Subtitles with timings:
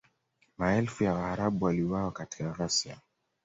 [0.57, 2.99] Maelfu ya Waarabu waliuawa katika ghasia